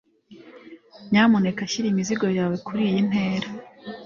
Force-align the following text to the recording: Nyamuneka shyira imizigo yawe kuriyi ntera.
Nyamuneka 1.11 1.69
shyira 1.71 1.87
imizigo 1.89 2.25
yawe 2.37 2.55
kuriyi 2.65 2.99
ntera. 3.09 3.49